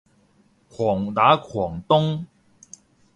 [0.67, 2.25] 狂打狂咚